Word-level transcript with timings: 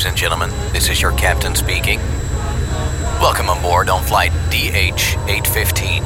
ladies 0.00 0.08
and 0.08 0.16
gentlemen. 0.16 0.48
This 0.72 0.88
is 0.88 1.02
your 1.02 1.12
captain 1.12 1.54
speaking. 1.54 1.98
Welcome 3.20 3.50
aboard 3.50 3.90
on 3.90 4.02
flight 4.02 4.32
DH815. 4.48 6.02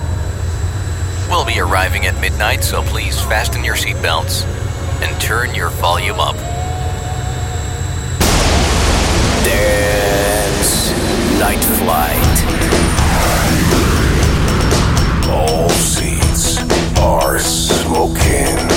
We'll 1.29 1.45
be 1.45 1.61
arriving 1.61 2.05
at 2.07 2.21
midnight, 2.21 2.65
so 2.65 2.83
please 2.83 3.21
fasten 3.21 3.63
your 3.63 3.77
seatbelts 3.77 4.45
and 5.01 5.21
turn 5.21 5.55
your 5.55 5.69
volume 5.69 6.19
up. 6.19 6.35
Dance 9.45 10.91
Night 11.39 11.63
Flight. 11.79 12.37
All 15.31 15.69
seats 15.69 16.59
are 16.99 17.39
smoking. 17.39 18.74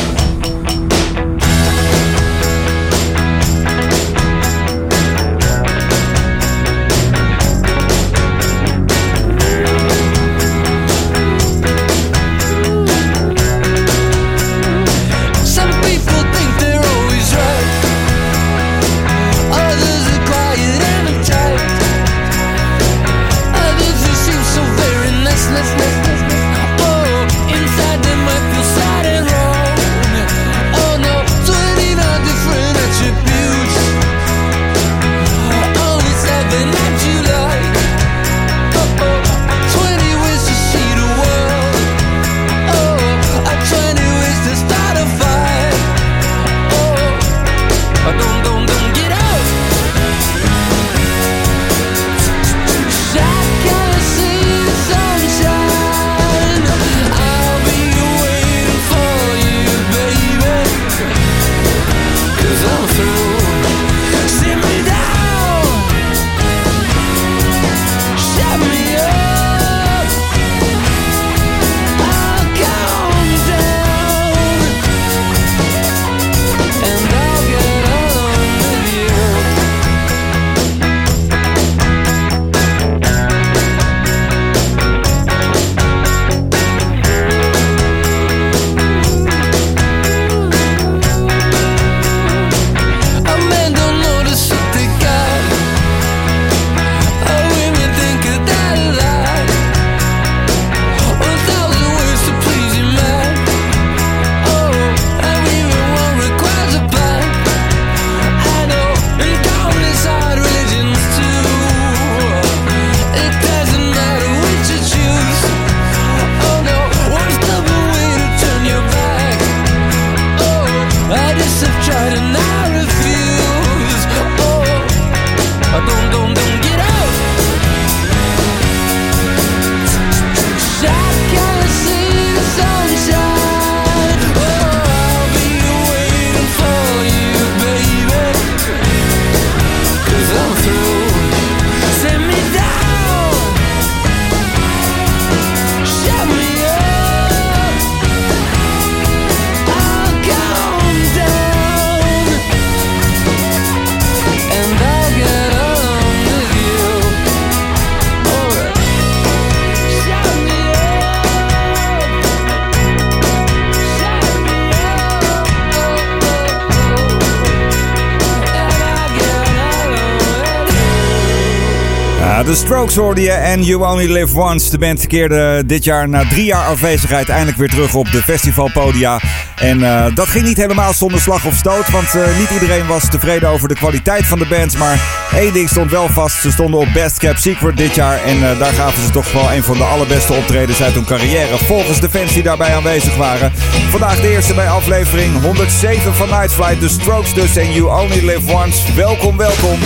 De 172.47 172.55
Strokes 172.55 172.95
hoorde 172.95 173.21
je 173.21 173.31
en 173.31 173.63
You 173.63 173.91
Only 173.91 174.11
Live 174.11 174.39
Once. 174.39 174.69
De 174.69 174.77
band 174.77 175.07
keerde 175.07 175.63
dit 175.65 175.83
jaar 175.83 176.09
na 176.09 176.27
drie 176.27 176.45
jaar 176.45 176.65
afwezigheid 176.65 177.29
eindelijk 177.29 177.57
weer 177.57 177.69
terug 177.69 177.95
op 177.95 178.11
de 178.11 178.21
festivalpodia. 178.21 179.19
En 179.57 179.79
uh, 179.79 180.05
dat 180.13 180.27
ging 180.27 180.45
niet 180.45 180.57
helemaal 180.57 180.93
zonder 180.93 181.19
slag 181.19 181.45
of 181.45 181.55
stoot, 181.55 181.89
want 181.89 182.15
uh, 182.15 182.37
niet 182.39 182.49
iedereen 182.49 182.87
was 182.87 183.09
tevreden 183.09 183.49
over 183.49 183.67
de 183.67 183.73
kwaliteit 183.73 184.25
van 184.25 184.39
de 184.39 184.45
bands. 184.45 184.77
Maar 184.77 184.99
één 185.35 185.53
ding 185.53 185.69
stond 185.69 185.91
wel 185.91 186.09
vast, 186.09 186.41
ze 186.41 186.51
stonden 186.51 186.79
op 186.79 186.87
Best 186.93 187.19
Cap 187.19 187.37
Secret 187.37 187.77
dit 187.77 187.95
jaar. 187.95 188.23
En 188.23 188.37
uh, 188.37 188.59
daar 188.59 188.73
gaven 188.73 189.03
ze 189.03 189.09
toch 189.09 189.31
wel 189.31 189.53
een 189.53 189.63
van 189.63 189.77
de 189.77 189.83
allerbeste 189.83 190.33
optredens 190.33 190.81
uit 190.83 190.93
hun 190.93 191.05
carrière, 191.05 191.57
volgens 191.57 191.99
de 191.99 192.09
fans 192.09 192.33
die 192.33 192.43
daarbij 192.43 192.75
aanwezig 192.75 193.15
waren. 193.15 193.51
Vandaag 193.89 194.21
de 194.21 194.29
eerste 194.29 194.53
bij 194.53 194.69
aflevering 194.69 195.41
107 195.41 196.13
van 196.13 196.29
Night 196.29 196.53
Flight, 196.53 196.79
The 196.79 196.89
Strokes 196.89 197.33
dus 197.33 197.55
en 197.55 197.73
You 197.73 198.01
Only 198.01 198.25
Live 198.25 198.53
Once. 198.53 198.93
Welkom, 198.95 199.37
welkom. 199.37 199.79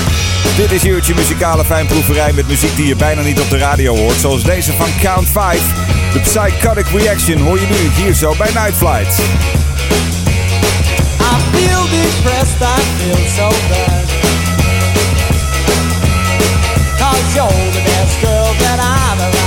Dit 0.58 0.72
is 0.72 0.86
uurtje 0.86 1.16
muzikale 1.16 1.66
fijnproeverij 1.66 2.34
met 2.34 2.48
muziek 2.48 2.76
die 2.76 2.88
je 2.88 2.96
bijna 2.96 3.22
niet 3.22 3.40
op 3.40 3.50
de 3.50 3.58
radio 3.58 3.96
hoort. 3.96 4.20
Zoals 4.20 4.44
deze 4.44 4.72
van 4.72 4.90
Count 5.02 5.30
5. 5.30 6.01
De 6.14 6.20
Psychotic 6.20 6.88
Reaction 6.88 7.40
hoor 7.40 7.60
je 7.60 7.68
nu 7.68 8.04
hier 8.04 8.14
zo 8.14 8.36
bij 8.38 8.52
Night 8.54 8.76
Flight. 8.76 9.20
I 11.20 11.36
feel 11.52 11.84
depressed, 11.90 12.62
I 12.62 12.82
feel 12.98 13.26
so 13.36 13.50
bad. 13.70 14.06
Cause 16.98 17.36
you're 17.36 17.72
the 17.72 17.82
best 17.84 18.20
girl 18.22 18.54
that 18.60 18.80
I've 18.80 19.22
ever 19.22 19.41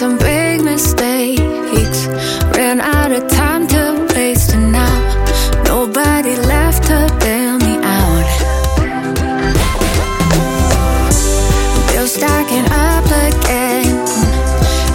some 0.00 0.16
big 0.16 0.62
mistakes. 0.64 2.06
Ran 2.56 2.80
out 2.80 3.12
of 3.12 3.28
time 3.28 3.66
to 3.66 4.08
waste, 4.14 4.54
and 4.54 4.72
now 4.72 4.96
nobody 5.64 6.36
left 6.36 6.84
to 6.84 6.98
bail 7.20 7.58
me 7.58 7.74
out. 7.98 8.28
Bills 11.88 12.14
stacking 12.14 12.64
up 12.88 13.04
again. 13.26 13.92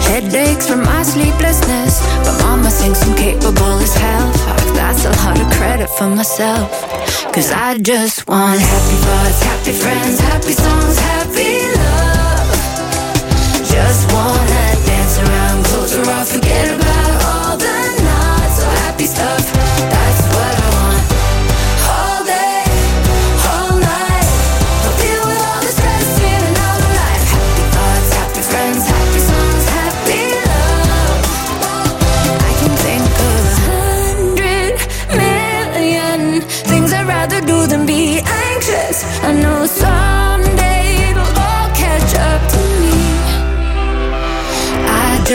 Headaches 0.08 0.66
from 0.68 0.82
my 0.82 1.04
sleeplessness. 1.04 2.00
But 2.24 2.36
mama 2.42 2.68
thinks 2.68 3.00
I'm 3.06 3.14
capable 3.16 3.78
as 3.86 3.94
hell. 3.94 4.32
Fuck, 4.32 4.74
that's 4.74 5.04
a 5.04 5.12
lot 5.22 5.38
of 5.40 5.46
credit 5.56 5.88
for 5.88 6.08
myself. 6.08 6.68
Cause 7.32 7.52
I 7.52 7.78
just 7.78 8.26
want 8.26 8.58
happy 8.58 8.96
thoughts, 9.06 9.40
happy 9.50 9.72
friends, 9.72 10.18
happy 10.18 10.52
songs, 10.52 10.98
happy 10.98 11.15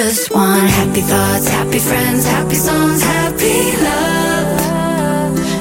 just 0.03 0.33
want 0.33 0.67
happy 0.67 1.01
thoughts, 1.01 1.47
happy 1.47 1.77
friends, 1.77 2.25
happy 2.25 2.55
songs, 2.55 3.03
happy 3.03 3.57
love. 3.85 4.57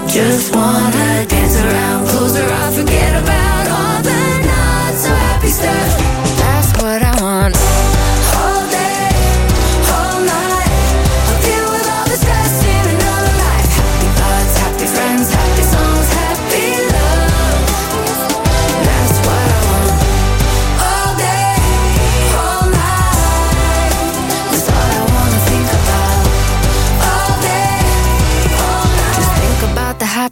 Just 0.09 0.57
wanna 0.57 1.27
dance 1.27 1.57
around, 1.61 2.09
close 2.09 2.35
her 2.39 2.51
off, 2.61 2.75
forget 2.75 3.23
about 3.23 3.67
all 3.77 4.03
the 4.03 4.21
not 4.47 4.95
so 4.95 5.11
happy 5.11 5.49
stuff. 5.49 6.00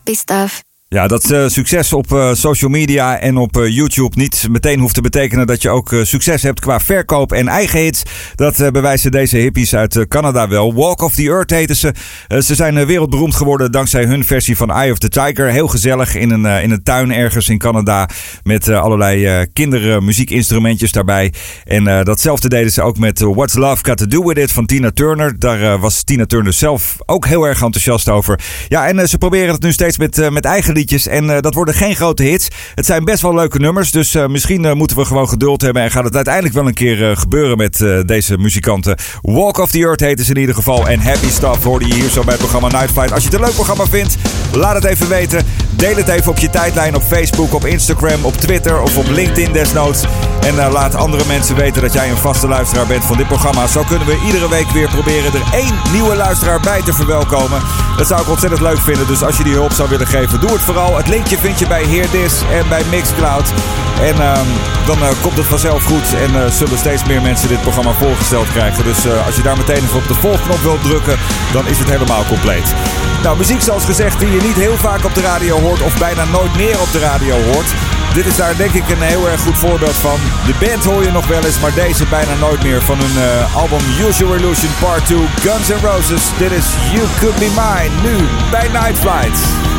Happy 0.08 0.14
stuff. 0.14 0.67
Ja, 0.90 1.06
dat 1.06 1.30
eh, 1.30 1.46
succes 1.46 1.92
op 1.92 2.12
eh, 2.12 2.32
social 2.32 2.70
media 2.70 3.18
en 3.18 3.36
op 3.36 3.56
eh, 3.56 3.68
YouTube 3.68 4.16
niet 4.16 4.46
meteen 4.50 4.80
hoeft 4.80 4.94
te 4.94 5.00
betekenen 5.00 5.46
dat 5.46 5.62
je 5.62 5.70
ook 5.70 5.94
succes 6.02 6.42
hebt 6.42 6.60
qua 6.60 6.80
verkoop 6.80 7.32
en 7.32 7.48
eigen 7.48 7.80
hits. 7.80 8.02
Dat 8.34 8.72
bewijzen 8.72 9.10
deze 9.10 9.36
hippies 9.36 9.74
uit 9.74 10.08
Canada 10.08 10.48
wel. 10.48 10.74
Walk 10.74 11.02
of 11.02 11.14
the 11.14 11.22
Earth 11.22 11.50
heten 11.50 11.76
ze. 11.76 11.94
Ze 12.28 12.54
zijn 12.54 12.86
wereldberoemd 12.86 13.34
geworden 13.34 13.72
dankzij 13.72 14.04
hun 14.04 14.24
versie 14.24 14.56
van 14.56 14.70
Eye 14.70 14.92
of 14.92 14.98
the 14.98 15.08
Tiger. 15.08 15.50
Heel 15.50 15.68
gezellig 15.68 16.14
in 16.14 16.30
een, 16.30 16.62
in 16.62 16.70
een 16.70 16.82
tuin 16.82 17.12
ergens 17.12 17.48
in 17.48 17.58
Canada 17.58 18.08
met 18.42 18.68
allerlei 18.68 19.26
eh 19.26 19.46
kindermuziekinstrumentjes 19.52 20.92
daarbij. 20.92 21.32
En 21.64 22.04
datzelfde 22.04 22.48
deden 22.48 22.72
ze 22.72 22.82
ook 22.82 22.98
met 22.98 23.20
What's 23.20 23.54
Love 23.54 23.84
Got 23.84 23.96
to 23.96 24.06
Do 24.06 24.24
With 24.24 24.38
It 24.38 24.52
van 24.52 24.66
Tina 24.66 24.90
Turner. 24.90 25.38
Daar 25.38 25.78
was 25.78 26.02
Tina 26.02 26.26
Turner 26.26 26.52
zelf 26.52 26.96
ook 27.06 27.26
heel 27.26 27.44
erg 27.44 27.62
enthousiast 27.62 28.08
over. 28.08 28.40
Ja, 28.68 28.86
en 28.86 29.08
ze 29.08 29.18
proberen 29.18 29.52
het 29.52 29.62
nu 29.62 29.72
steeds 29.72 29.98
met, 29.98 30.30
met 30.30 30.44
eigen 30.44 30.77
liedjes. 30.78 31.06
En 31.06 31.30
eh, 31.30 31.40
dat 31.40 31.54
worden 31.54 31.74
geen 31.74 31.96
grote 31.96 32.22
hits. 32.22 32.48
Het 32.74 32.86
zijn 32.86 33.04
best 33.04 33.22
wel 33.22 33.34
leuke 33.34 33.58
nummers. 33.58 33.90
Dus 33.90 34.14
eh, 34.14 34.26
misschien 34.26 34.64
eh, 34.64 34.72
moeten 34.72 34.96
we 34.96 35.04
gewoon 35.04 35.28
geduld 35.28 35.62
hebben. 35.62 35.82
En 35.82 35.90
gaat 35.90 36.04
het 36.04 36.14
uiteindelijk 36.14 36.54
wel 36.54 36.66
een 36.66 36.74
keer 36.74 37.16
gebeuren 37.16 37.56
met 37.56 37.84
deze 38.06 38.38
muzikanten. 38.38 38.96
Walk 39.22 39.58
of 39.58 39.70
the 39.70 39.78
Earth 39.78 40.00
heten 40.00 40.24
ze 40.24 40.32
in 40.34 40.40
ieder 40.40 40.54
geval. 40.54 40.88
En 40.88 41.00
Happy 41.00 41.28
Stuff 41.28 41.62
hoorde 41.62 41.86
je 41.86 41.94
hier 41.94 42.08
zo 42.08 42.20
bij 42.22 42.30
het 42.30 42.38
programma 42.38 42.68
Night 42.68 42.90
Flight. 42.90 43.12
Als 43.12 43.22
je 43.22 43.28
het 43.28 43.38
een 43.38 43.44
leuk 43.44 43.54
programma 43.54 43.86
vindt, 43.86 44.16
laat 44.52 44.74
het 44.74 44.84
even 44.84 45.08
weten. 45.08 45.44
Deel 45.76 45.96
het 45.96 46.08
even 46.08 46.30
op 46.30 46.38
je 46.38 46.50
tijdlijn 46.50 46.94
op 46.94 47.02
Facebook, 47.02 47.54
op 47.54 47.66
Instagram, 47.66 48.24
op 48.24 48.36
Twitter 48.36 48.82
of 48.82 48.96
op 48.96 49.08
LinkedIn 49.08 49.52
desnoods. 49.52 50.04
En 50.40 50.54
laat 50.54 50.94
andere 50.94 51.24
mensen 51.26 51.56
weten 51.56 51.82
dat 51.82 51.92
jij 51.92 52.10
een 52.10 52.16
vaste 52.16 52.48
luisteraar 52.48 52.86
bent 52.86 53.04
van 53.04 53.16
dit 53.16 53.26
programma. 53.26 53.66
Zo 53.66 53.82
kunnen 53.88 54.06
we 54.06 54.22
iedere 54.26 54.48
week 54.48 54.70
weer 54.70 54.88
proberen 54.88 55.32
er 55.32 55.52
één 55.52 55.74
nieuwe 55.92 56.16
luisteraar 56.16 56.60
bij 56.60 56.82
te 56.82 56.92
verwelkomen. 56.92 57.60
Dat 57.96 58.06
zou 58.06 58.20
ik 58.20 58.28
ontzettend 58.28 58.62
leuk 58.62 58.80
vinden. 58.80 59.06
Dus 59.06 59.22
als 59.22 59.36
je 59.36 59.44
die 59.44 59.52
hulp 59.52 59.72
zou 59.72 59.88
willen 59.88 60.06
geven, 60.06 60.40
doe 60.40 60.50
het 60.50 60.62
vooral. 60.72 60.96
Het 60.96 61.08
linkje 61.08 61.38
vind 61.38 61.58
je 61.58 61.66
bij 61.66 61.84
Heerdis 61.84 62.42
en 62.52 62.68
bij 62.68 62.82
Mixcloud. 62.90 63.52
En 64.00 64.20
ehm, 64.20 64.46
dan 64.86 64.98
eh, 65.02 65.08
komt 65.22 65.36
het 65.36 65.46
vanzelf 65.46 65.84
goed 65.84 66.14
en 66.14 66.42
eh, 66.42 66.50
zullen 66.50 66.78
steeds 66.78 67.04
meer 67.04 67.22
mensen 67.22 67.48
dit 67.48 67.60
programma 67.60 67.92
voorgesteld 67.92 68.48
krijgen. 68.48 68.84
Dus 68.84 69.04
eh, 69.04 69.26
als 69.26 69.36
je 69.36 69.42
daar 69.42 69.56
meteen 69.56 69.82
even 69.84 69.96
op 69.96 70.08
de 70.08 70.14
volgknop 70.14 70.60
wilt 70.62 70.82
drukken, 70.82 71.16
dan 71.52 71.66
is 71.66 71.78
het 71.78 71.90
helemaal 71.90 72.24
compleet. 72.24 72.74
Nou, 73.22 73.36
muziek 73.36 73.62
zoals 73.62 73.84
gezegd 73.84 74.20
die 74.20 74.30
je 74.30 74.40
niet 74.40 74.54
heel 74.54 74.76
vaak 74.76 75.04
op 75.04 75.14
de 75.14 75.20
radio 75.20 75.60
hoort 75.60 75.82
of 75.82 75.98
bijna 75.98 76.24
nooit 76.24 76.56
meer 76.56 76.80
op 76.80 76.92
de 76.92 76.98
radio 76.98 77.34
hoort. 77.52 77.74
Dit 78.14 78.26
is 78.26 78.36
daar 78.36 78.56
denk 78.56 78.72
ik 78.72 78.88
een 78.88 79.02
heel 79.02 79.28
erg 79.28 79.40
goed 79.40 79.58
voorbeeld 79.58 79.98
van. 80.06 80.18
De 80.46 80.66
band 80.66 80.84
hoor 80.84 81.02
je 81.02 81.10
nog 81.10 81.26
wel 81.26 81.44
eens, 81.44 81.60
maar 81.60 81.74
deze 81.74 82.04
bijna 82.06 82.34
nooit 82.40 82.62
meer 82.62 82.82
van 82.82 82.98
hun 82.98 83.44
album 83.54 83.82
Your 83.98 84.36
Illusion 84.36 84.72
Part 84.80 85.06
2 85.06 85.18
Guns 85.40 85.68
N' 85.68 85.86
Roses. 85.86 86.24
Dit 86.38 86.52
is 86.52 86.66
You 86.92 87.06
Could 87.18 87.38
Be 87.38 87.50
Mine, 87.62 87.94
nu 88.02 88.16
bij 88.50 88.68
Night 88.68 88.98
Flight. 88.98 89.77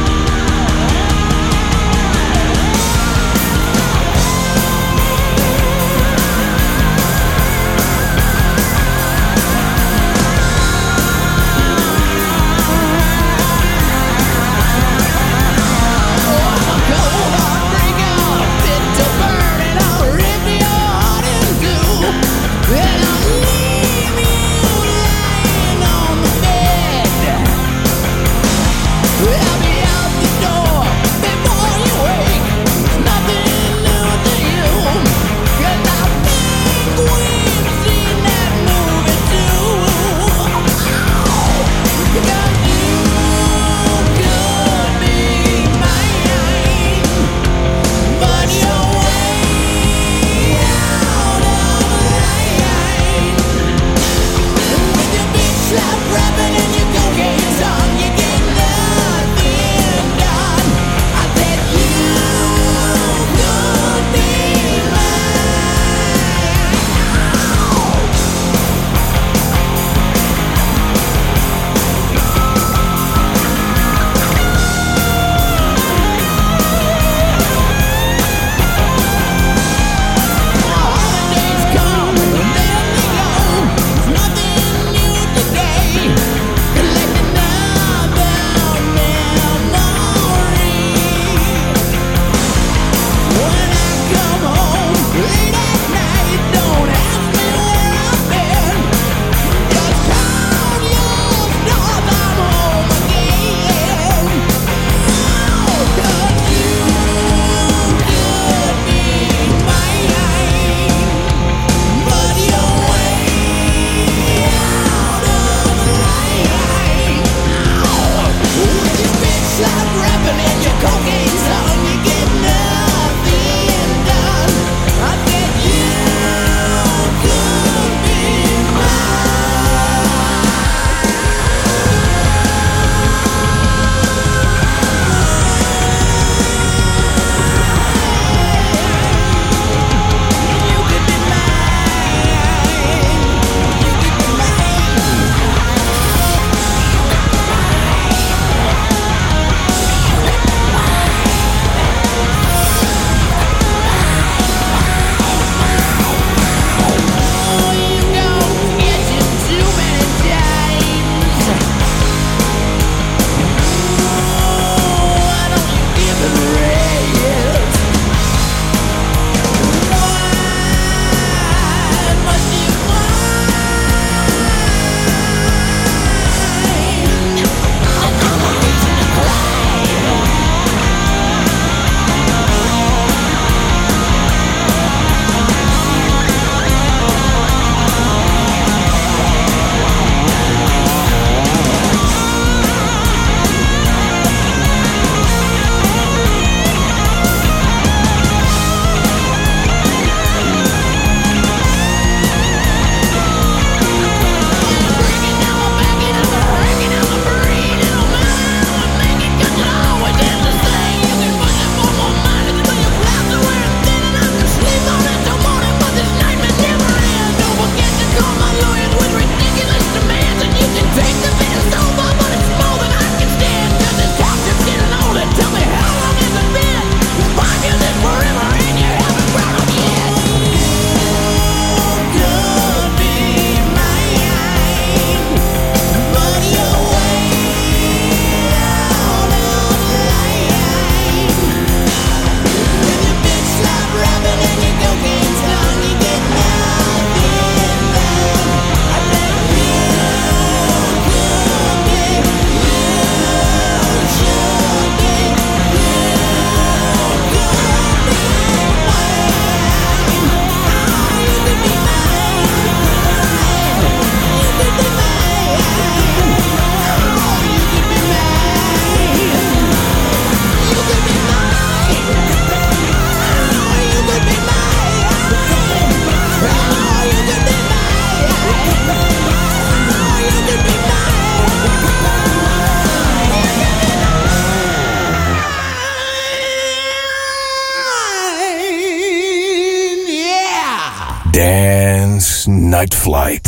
Flight. 292.88 293.45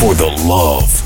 For 0.00 0.14
the 0.14 0.30
love 0.48 0.99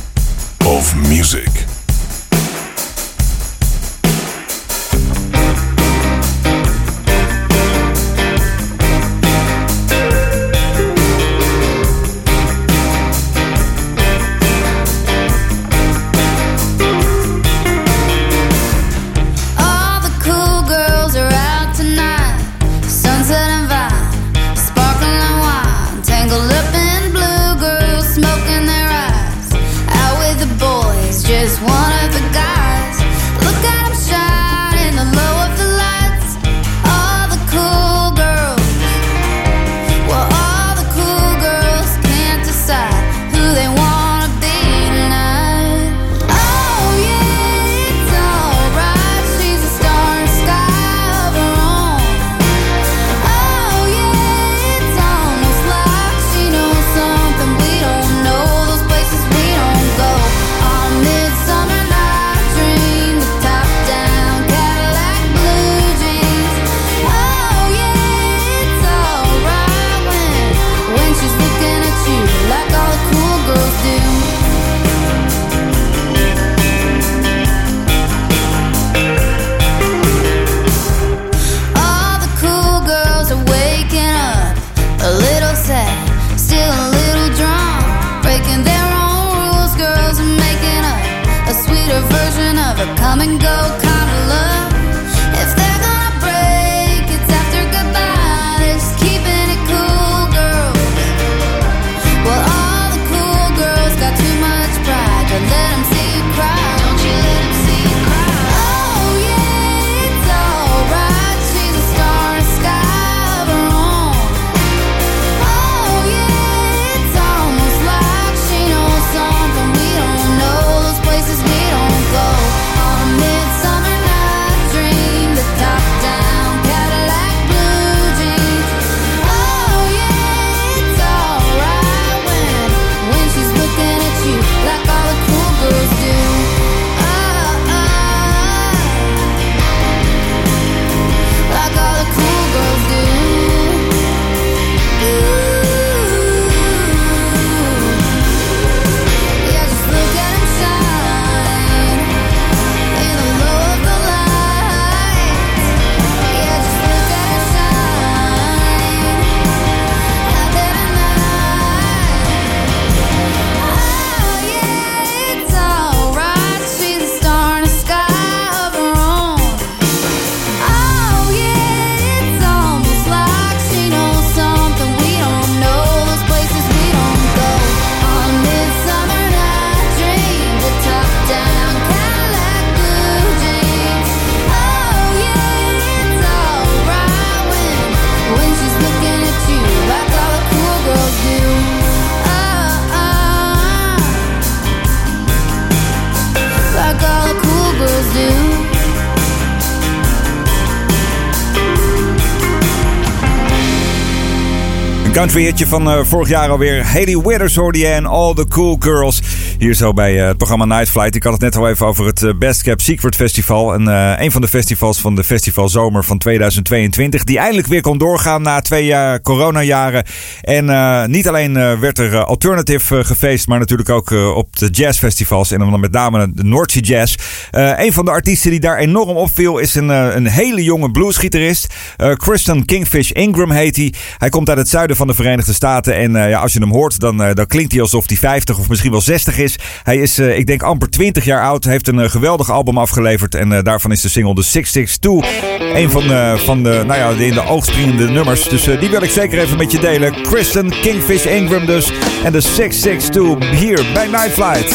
country 205.15 205.45
hitje 205.45 205.67
van 205.67 205.91
eh, 205.91 205.99
vorig 206.05 206.29
jaar 206.29 206.49
alweer. 206.49 206.85
Haley 206.85 207.17
Withers 207.17 207.57
hoorde 207.57 207.79
je 207.79 207.87
en 207.87 208.07
All 208.07 208.35
the 208.35 208.49
Cool 208.49 208.77
Girls. 208.79 209.21
Hier 209.65 209.75
zo 209.75 209.93
bij 209.93 210.21
eh, 210.21 210.27
het 210.27 210.37
programma 210.37 210.65
Night 210.65 210.91
Flight. 210.91 211.15
Ik 211.15 211.23
had 211.23 211.33
het 211.33 211.41
net 211.41 211.57
al 211.57 211.69
even 211.69 211.87
over 211.87 212.07
het 212.07 212.23
eh, 212.23 212.31
Best 212.39 212.63
Kept 212.63 212.83
Secret 212.83 213.15
Festival. 213.15 213.75
En, 213.75 213.89
eh, 213.89 214.25
een 214.25 214.33
van 214.33 214.41
de 214.41 214.49
festivals 214.49 215.01
van 215.01 215.15
de 215.15 215.25
festivalzomer 215.25 216.05
van 216.05 216.19
2022. 216.19 217.25
Die 217.25 217.39
eindelijk 217.39 217.67
weer 217.67 217.81
kon 217.81 217.99
doorgaan 217.99 218.43
na 218.43 218.61
twee 218.61 218.85
jaar 218.85 219.21
coronajaren. 219.21 220.05
En 220.41 221.11
niet 221.11 221.29
alleen 221.29 221.81
werd 221.81 221.99
er 221.99 222.25
alternative 222.25 223.05
gefeest. 223.05 223.47
Maar 223.49 223.59
natuurlijk 223.59 223.89
ook 223.89 224.11
op 224.11 224.57
de 224.57 224.69
jazzfestivals. 224.71 225.51
En 225.51 225.59
dan 225.59 225.81
met 225.81 225.93
name 225.93 226.33
de 226.35 226.65
Sea 226.67 226.83
Jazz. 226.83 227.15
Een 227.51 227.93
van 227.93 228.05
de 228.05 228.11
artiesten 228.11 228.51
die 228.51 228.61
daar 228.61 228.79
enorm 228.79 229.17
opviel 229.17 229.59
is 229.59 229.75
een, 229.75 229.89
een 229.89 230.27
hele 230.27 230.63
jonge 230.63 230.91
bluesgitarist. 230.91 231.75
Kristen 232.17 232.65
Kingfish 232.65 233.11
Ingram 233.11 233.51
heet 233.51 233.77
hij. 233.77 233.93
Hij 234.19 234.29
komt 234.29 234.49
uit 234.49 234.59
het 234.59 234.69
zuiden 234.69 234.97
van 234.97 235.07
de 235.07 235.15
Verenigde 235.15 235.53
Staten. 235.53 235.95
En 235.95 236.13
ja, 236.13 236.41
als 236.41 236.53
je 236.53 236.61
hem 236.61 236.73
hoort, 236.73 237.01
dan, 237.01 237.17
dan 237.17 237.47
klinkt 237.47 237.73
hij 237.73 237.81
alsof 237.81 238.09
hij 238.09 238.17
50 238.17 238.59
of 238.59 238.69
misschien 238.69 238.91
wel 238.91 239.01
60 239.01 239.39
is. 239.39 239.54
Hij 239.83 239.97
is, 239.97 240.19
eh, 240.19 240.39
ik 240.39 240.47
denk, 240.47 240.63
amper 240.63 240.91
20 240.91 241.25
jaar 241.25 241.43
oud. 241.43 241.65
Heeft 241.65 241.89
een 241.89 241.99
eh, 241.99 242.11
geweldig 242.11 242.51
album 242.51 242.79
afgeleverd. 242.79 243.35
En 243.35 243.53
eh, 243.53 243.63
daarvan 243.63 243.93
is 243.93 244.01
de 244.01 244.09
single 244.09 244.35
The 244.35 244.43
662. 244.43 245.43
Een 245.75 245.91
van, 245.91 246.39
van 246.39 246.63
de, 246.63 246.83
nou 246.87 246.99
ja, 246.99 247.13
de 247.13 247.27
in 247.27 247.35
de 247.35 247.47
oog 247.47 247.77
nummers. 247.97 248.49
Dus 248.49 248.65
die 248.65 248.91
wil 248.91 249.03
ik 249.03 249.11
zeker 249.11 249.39
even 249.39 249.57
met 249.57 249.73
je 249.73 249.79
delen. 249.79 250.23
Kristen 250.23 250.71
Kingfish 250.81 251.25
Ingram 251.25 251.67
dus. 251.67 251.93
En 252.25 252.33
de 252.33 252.41
662 252.41 253.51
hier 253.51 253.85
bij 253.95 254.07
Night 254.07 254.33
Flight. 254.33 254.71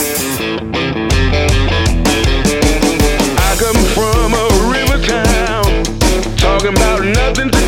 I 3.37 3.55
come 3.57 3.79
from 3.79 4.33
a 4.33 4.71
river 4.71 4.99
town, 5.07 5.83
talking 6.35 6.77
about 6.77 7.03
nothing 7.03 7.58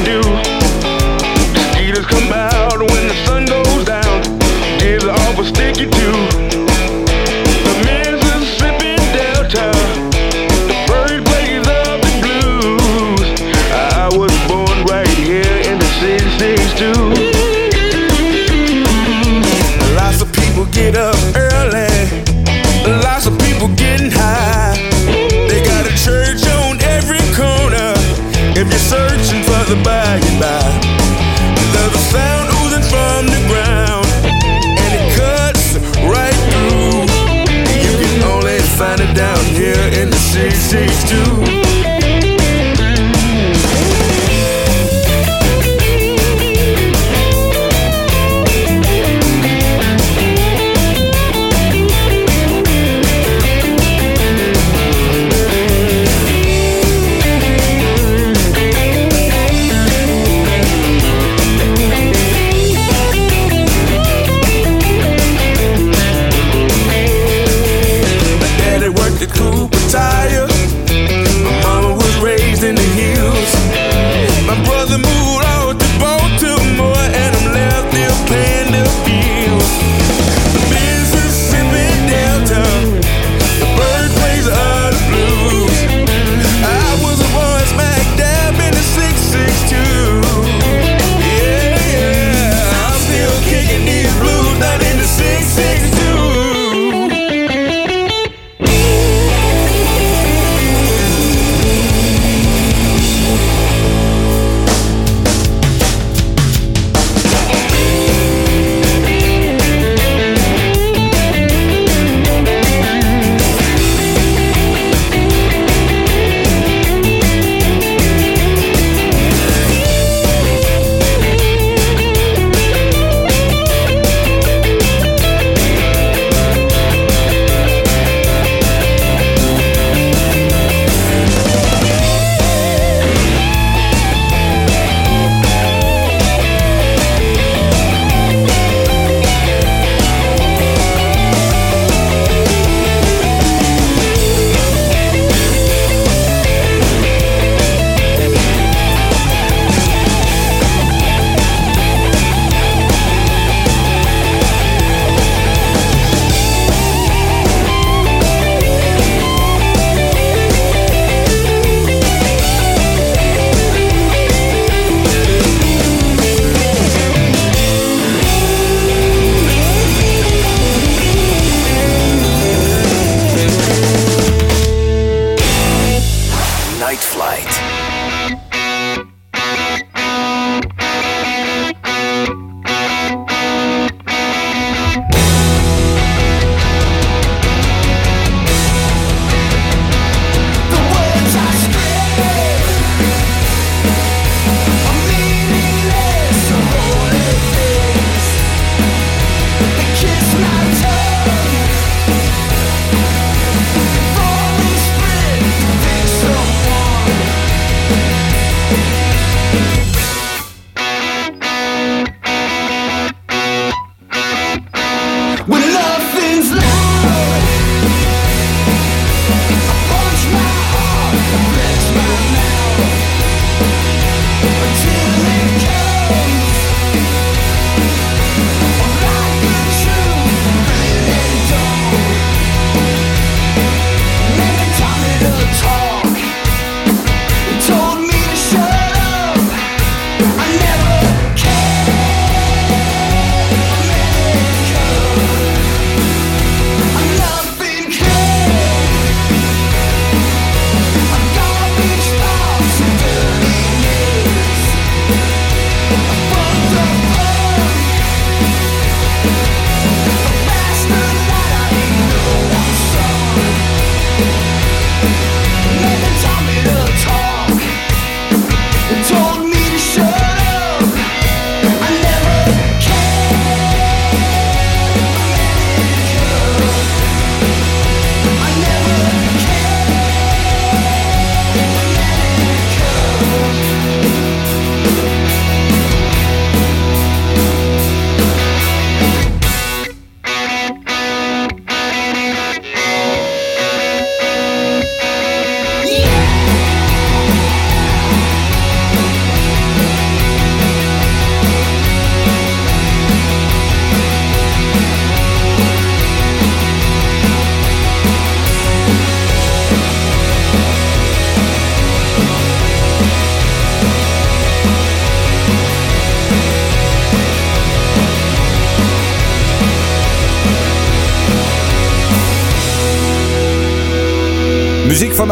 do. 41.11 41.40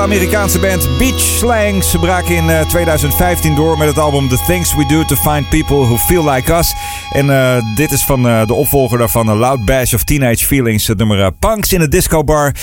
Amerikaanse 0.10 0.60
band 0.60 0.98
Beach 0.98 1.19
Slang. 1.19 1.84
Ze 1.84 2.00
braken 2.00 2.36
in 2.36 2.50
uh, 2.50 2.62
2015 2.62 3.56
door 3.56 3.78
met 3.78 3.88
het 3.88 3.98
album 3.98 4.30
The 4.30 4.43
Things 4.48 4.76
We 4.76 4.86
Do 4.86 5.06
To 5.06 5.15
Find 5.15 5.50
People 5.50 5.78
Who 5.78 5.98
Feel 5.98 6.30
Like 6.30 6.54
Us. 6.54 6.74
En 7.12 7.26
uh, 7.26 7.58
dit 7.76 7.91
is 7.91 8.04
van 8.04 8.26
uh, 8.26 8.45
de 8.45 8.54
opvolger 8.54 8.98
daarvan, 8.98 9.38
Loud 9.38 9.65
Bash 9.65 9.93
of 9.93 10.04
Teenage 10.04 10.45
Feelings. 10.45 10.88
Het 10.88 10.98
nummer 10.98 11.32
Punks 11.32 11.74
in 11.74 11.82
a 11.82 11.88
Disco 11.88 12.24
Bar. 12.24 12.54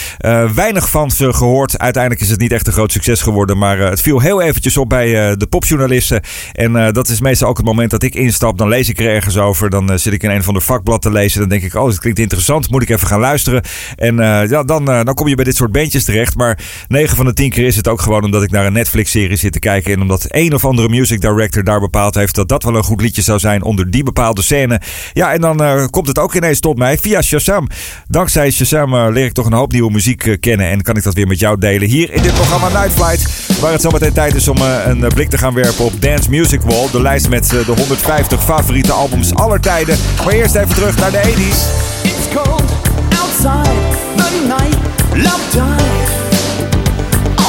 weinig 0.55 0.91
van 0.91 1.11
ze 1.11 1.33
gehoord. 1.33 1.79
Uiteindelijk 1.79 2.23
is 2.23 2.31
het 2.31 2.41
niet 2.41 2.53
echt 2.53 2.67
een 2.67 2.73
groot 2.73 2.93
succes 2.93 3.23
geworden. 3.23 3.59
Maar 3.59 3.79
het 3.79 4.01
viel 4.01 4.21
heel 4.21 4.41
eventjes 4.41 4.77
op 4.77 4.89
bij 4.89 5.37
de 5.37 5.47
popjournalisten. 5.47 6.21
En 6.53 6.93
dat 6.93 7.09
is 7.09 7.21
meestal 7.21 7.49
ook 7.49 7.57
het 7.57 7.67
moment 7.67 7.91
dat 7.91 8.03
ik 8.03 8.15
instap. 8.15 8.59
Dan 8.59 8.69
lees 8.69 8.89
ik 8.89 8.99
er 8.99 9.07
ergens 9.07 9.39
over. 9.39 9.71
Dan 9.71 9.99
zit 9.99 10.13
ik 10.13 10.23
in 10.23 10.31
een 10.31 10.43
van 10.43 10.55
de 10.55 10.61
vakblad 10.61 11.03
te 11.03 11.11
lezen. 11.11 11.41
Dan 11.41 11.49
denk 11.49 11.63
ik, 11.63 11.75
oh, 11.75 11.87
dat 11.87 11.99
klinkt 11.99 12.19
interessant. 12.19 12.71
Moet 12.71 12.83
ik 12.83 12.89
even 12.89 13.07
gaan 13.07 13.21
luisteren. 13.21 13.63
En 13.97 14.17
ja, 14.49 14.63
dan, 14.63 14.85
dan 14.85 15.15
kom 15.15 15.29
je 15.29 15.35
bij 15.35 15.45
dit 15.45 15.57
soort 15.57 15.73
bandjes 15.73 16.05
terecht. 16.05 16.37
Maar 16.37 16.59
9 16.89 17.17
van 17.17 17.25
de 17.25 17.35
10 17.37 17.51
keer 17.51 17.67
is 17.67 17.77
het 17.77 17.89
ook 17.89 18.01
gewoon 18.01 18.25
omdat 18.25 18.43
ik 18.43 18.51
naar 18.51 18.67
een 18.67 18.73
Netflix-serie 18.73 19.37
zit 19.37 19.53
te 19.53 19.59
kijken. 19.59 19.93
En 19.93 20.01
omdat 20.01 20.25
een 20.29 20.55
of 20.55 20.65
andere 20.65 20.89
music 20.89 21.21
director 21.21 21.65
daar 21.65 21.81
bepaald 21.81 22.15
heeft 22.15 22.35
dat 22.35 22.49
dat 22.49 22.63
wel 22.63 22.77
een 22.77 22.83
goed 22.83 23.01
liedje 23.01 23.23
zou 23.23 23.39
zijn 23.39 23.63
onder 23.63 23.91
die 23.91 24.03
bepaalde 24.03 24.43
scène. 24.43 24.81
Ja, 25.13 25.33
en 25.33 25.41
dan 25.41 25.63
uh, 25.63 25.85
komt 25.91 26.09
het 26.09 26.19
ook 26.19 26.35
ineens 26.35 26.61
tot 26.61 26.79
mij 26.79 26.99
via 26.99 27.23
Shazam. 27.23 27.69
Dankzij 28.09 28.51
Shazam 28.51 28.95
uh, 28.95 29.07
leer 29.11 29.25
ik 29.25 29.33
toch 29.33 29.47
een 29.47 29.53
hoop 29.53 29.73
nieuwe 29.73 29.91
muziek 29.91 30.25
uh, 30.25 30.37
kennen. 30.41 30.67
En 30.67 30.83
kan 30.83 30.97
ik 30.97 31.03
dat 31.03 31.15
weer 31.15 31.27
met 31.27 31.39
jou 31.39 31.59
delen 31.59 31.89
hier 31.89 32.13
in 32.13 32.23
dit 32.23 32.35
programma 32.35 32.69
Night 32.69 32.93
Flight. 32.93 33.61
Waar 33.61 33.73
het 33.73 33.81
zometeen 33.81 34.13
tijd 34.13 34.35
is 34.35 34.49
om 34.49 34.61
een 34.61 35.09
blik 35.15 35.29
te 35.29 35.39
gaan 35.39 35.55
werpen 35.55 35.85
op 35.85 36.03
Dance 36.03 36.31
Music 36.31 36.61
Wall. 36.61 36.91
De 36.91 37.03
lijst 37.03 37.29
met 37.29 37.49
de 37.49 37.65
150 37.67 38.45
favoriete 38.45 38.93
albums 38.93 39.35
aller 39.35 39.61
tijden. 39.61 39.99
Maar 40.25 40.35
eerst 40.35 40.55
even 40.55 40.75
terug 40.75 40.99
naar 40.99 41.11
de 41.11 41.21
80s. 41.23 41.59
It's 42.03 42.29
cold 42.35 42.73
outside 43.19 43.81
the 44.17 44.45
night. 44.49 44.79
Love 45.15 45.51
died 45.51 46.06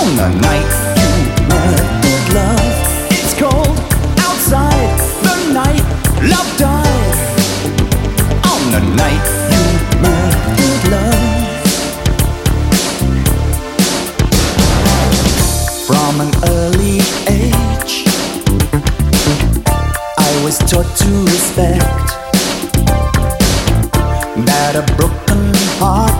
on 0.07 0.15
the 0.15 0.29
night 0.39 0.71
you 0.99 1.11
murdered 1.51 2.27
love. 2.33 2.75
It's 3.11 3.33
cold 3.33 3.77
outside 4.19 4.99
the 5.25 5.35
night. 5.53 5.83
Love 6.23 6.49
died 6.57 7.17
on 8.51 8.61
the 8.75 8.81
night 8.95 9.25
you 9.51 9.63
murdered 10.03 10.83
love. 10.95 11.25
From 15.87 16.13
an 16.21 16.31
early 16.55 16.99
age, 17.27 17.93
I 20.17 20.31
was 20.45 20.57
taught 20.59 20.89
to 21.03 21.11
respect 21.33 22.07
that 24.45 24.73
a 24.75 24.83
broken 24.95 25.53
heart 25.79 26.16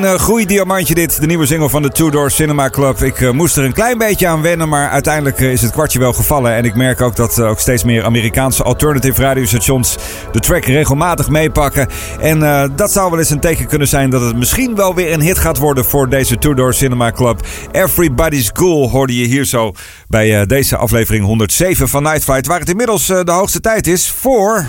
klein 0.00 0.14
uh, 0.14 0.20
groeidiamantje 0.20 0.94
dit. 0.94 1.20
De 1.20 1.26
nieuwe 1.26 1.46
single 1.46 1.68
van 1.68 1.82
de 1.82 1.90
Two 1.90 2.10
Door 2.10 2.30
Cinema 2.30 2.70
Club. 2.70 3.02
Ik 3.02 3.20
eh, 3.20 3.30
moest 3.30 3.56
er 3.56 3.64
een 3.64 3.72
klein 3.72 3.98
beetje 3.98 4.26
aan 4.26 4.42
wennen, 4.42 4.68
maar 4.68 4.88
uiteindelijk 4.88 5.40
eh, 5.40 5.52
is 5.52 5.62
het 5.62 5.72
kwartje 5.72 5.98
wel 5.98 6.12
gevallen. 6.12 6.52
En 6.52 6.64
ik 6.64 6.74
merk 6.74 7.00
ook 7.00 7.16
dat 7.16 7.40
ook 7.40 7.58
steeds 7.58 7.84
meer 7.84 8.04
Amerikaanse 8.04 8.62
alternative 8.62 9.22
radiostations 9.22 9.96
de 10.32 10.40
track 10.40 10.64
regelmatig 10.64 11.28
meepakken. 11.28 11.88
En 12.20 12.40
dat 12.76 12.92
zou 12.92 13.10
wel 13.10 13.18
eens 13.18 13.30
een 13.30 13.40
teken 13.40 13.66
kunnen 13.66 13.88
zijn 13.88 14.10
dat 14.10 14.20
het 14.20 14.36
misschien 14.36 14.74
wel 14.74 14.94
weer 14.94 15.12
een 15.12 15.20
hit 15.20 15.38
gaat 15.38 15.58
worden 15.58 15.84
voor 15.84 16.08
deze 16.08 16.38
Two 16.38 16.54
Door 16.54 16.74
Cinema 16.74 17.12
Club. 17.12 17.40
Everybody's 17.72 18.52
Cool 18.52 18.90
hoorde 18.90 19.16
je 19.16 19.26
hier 19.26 19.44
zo 19.44 19.72
bij 20.08 20.46
deze 20.46 20.76
aflevering 20.76 21.24
107 21.24 21.88
van 21.88 22.02
Night 22.02 22.24
Fight. 22.24 22.46
Waar 22.46 22.60
het 22.60 22.68
inmiddels 22.68 23.06
de 23.06 23.32
hoogste 23.32 23.60
tijd 23.60 23.86
is 23.86 24.10
voor... 24.10 24.66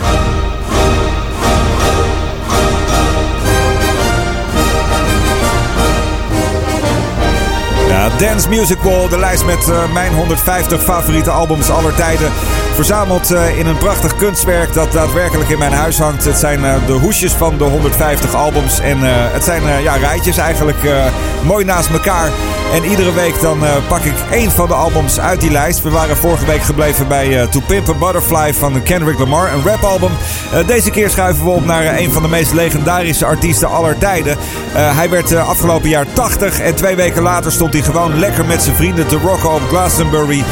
Dance 8.18 8.50
Music 8.50 8.78
Wall, 8.82 9.10
de 9.10 9.18
lijst 9.18 9.46
met 9.46 9.70
eh, 9.70 9.92
mijn 9.94 10.14
150 10.14 10.84
favoriete 10.84 11.30
albums 11.30 11.70
aller 11.70 11.96
tijden. 11.96 12.32
Verzameld 12.74 13.32
eh, 13.32 13.58
in 13.58 13.66
een 13.66 13.78
prachtig 13.78 14.16
kunstwerk 14.16 14.74
dat 14.74 14.92
daadwerkelijk 14.92 15.50
in 15.50 15.58
mijn 15.58 15.72
huis 15.72 15.98
hangt. 15.98 16.26
Het 16.26 16.38
zijn 16.38 16.66
eh, 16.66 16.74
de 16.88 16.94
hoesjes 16.94 17.32
van 17.32 17.58
de 17.58 17.64
150 17.64 18.36
albums. 18.36 18.80
En 18.80 18.98
het 19.34 19.44
zijn 19.44 19.84
ja, 19.84 19.96
rijtjes 19.96 20.38
eigenlijk 20.38 20.78
mooi 21.44 21.66
naast 21.66 21.90
elkaar. 21.90 22.30
En 22.74 22.86
iedere 22.86 23.14
week 23.14 23.42
dan 23.42 23.60
pak 23.88 24.04
ik 24.04 24.14
één 24.32 24.52
van 24.52 24.68
de 24.68 24.74
albums 24.74 25.20
uit 25.20 25.42
die 25.42 25.52
lijst. 25.52 25.82
We 25.82 25.90
waren 25.90 26.18
vorige 26.18 26.46
week 26.46 26.64
gebleven 26.64 27.08
bij 27.08 27.48
To 27.48 27.60
Pimp 27.68 27.90
a 27.90 27.94
Butterfly 27.94 28.54
van 28.54 28.84
Kendrick 28.84 29.20
Lamar, 29.20 29.54
een 29.54 29.64
rapalbum. 29.66 30.12
Deze 30.66 30.90
keer 30.90 31.10
schuiven 31.10 31.44
we 31.46 31.50
op 31.50 31.66
naar 31.66 31.98
een 31.98 32.12
van 32.12 32.22
de 32.22 32.28
meest 32.28 32.54
legendarische 32.54 33.26
artiesten 33.26 33.70
aller 33.70 33.98
tijden. 33.98 34.38
Hij 34.74 35.10
werd 35.10 35.36
afgelopen 35.36 35.90
jaar 35.90 36.06
80 36.14 36.60
en 36.60 36.76
twee 36.76 36.96
weken 36.96 37.22
later 37.22 37.52
stond 37.52 37.74
hij 37.74 37.82
gewoon 37.82 37.99
lekker 38.08 38.46
met 38.46 38.62
zijn 38.62 38.76
vrienden 38.76 39.08
te 39.08 39.18
rocken 39.18 39.52
op 39.52 39.62
Glastonbury. 39.68 40.44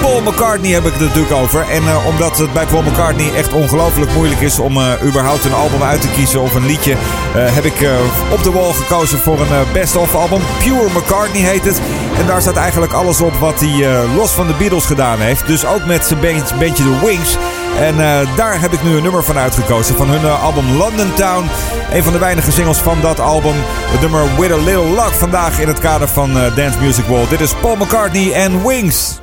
Paul 0.00 0.20
McCartney 0.20 0.70
heb 0.70 0.84
ik 0.84 0.92
het 0.92 1.00
natuurlijk 1.00 1.34
over. 1.34 1.60
En 1.70 1.82
eh, 1.82 2.06
omdat 2.06 2.38
het 2.38 2.52
bij 2.52 2.66
Paul 2.66 2.82
McCartney 2.82 3.34
echt 3.34 3.52
ongelooflijk 3.52 4.14
moeilijk 4.14 4.40
is 4.40 4.58
om 4.58 4.76
eh, 4.76 4.92
überhaupt 5.04 5.44
een 5.44 5.52
album 5.52 5.82
uit 5.82 6.00
te 6.00 6.08
kiezen 6.08 6.40
of 6.40 6.54
een 6.54 6.66
liedje, 6.66 6.92
eh, 6.92 6.98
heb 7.34 7.64
ik 7.64 7.88
op 8.32 8.42
de 8.42 8.50
wall 8.50 8.72
gekozen 8.72 9.18
voor 9.18 9.40
een 9.40 9.72
best-of 9.72 10.14
album. 10.14 10.40
Pure 10.58 10.88
McCartney 10.96 11.42
heet 11.42 11.64
het. 11.64 11.80
En 12.18 12.26
daar 12.26 12.40
staat 12.40 12.56
eigenlijk 12.56 12.92
alles 12.92 13.20
op 13.20 13.34
wat 13.34 13.60
hij 13.60 14.06
los 14.14 14.30
van 14.30 14.46
de 14.46 14.54
Beatles 14.58 14.84
gedaan 14.84 15.18
heeft. 15.18 15.46
Dus 15.46 15.66
ook 15.66 15.84
met 15.84 16.06
zijn 16.06 16.20
bandje 16.58 16.84
The 16.84 17.06
Wings. 17.06 17.36
En 17.80 18.00
eh, 18.00 18.36
daar 18.36 18.60
heb 18.60 18.72
ik 18.72 18.82
nu 18.82 18.96
een 18.96 19.02
nummer 19.02 19.24
van 19.24 19.38
uitgekozen. 19.38 19.96
Van 19.96 20.08
hun 20.08 20.22
eh, 20.22 20.44
album 20.44 20.76
London 20.76 21.14
Town. 21.14 21.48
Een 21.92 22.02
van 22.02 22.12
de 22.12 22.18
weinige 22.18 22.52
singles 22.52 22.78
van 22.78 23.00
dat 23.00 23.20
album. 23.20 23.54
Het 23.66 24.00
nummer 24.00 24.24
With 24.38 24.50
a 24.50 24.56
Little 24.56 24.90
Luck. 24.90 25.12
Vandaag 25.12 25.60
in 25.60 25.68
het 25.68 25.78
kader 25.78 26.08
van 26.08 26.38
eh, 26.38 26.56
Dance 26.56 26.78
Music 26.80 27.04
Wall. 27.04 27.28
Dit 27.28 27.40
is 27.40 27.54
Paul 27.54 27.76
McCartney 27.76 28.32
en 28.32 28.66
Wings. 28.66 29.20